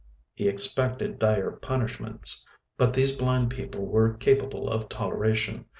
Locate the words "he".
0.33-0.47